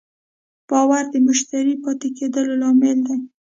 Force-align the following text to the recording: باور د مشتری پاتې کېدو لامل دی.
باور 0.69 1.03
د 1.13 1.15
مشتری 1.27 1.75
پاتې 1.83 2.07
کېدو 2.17 2.41
لامل 2.61 2.97
دی. 3.07 3.17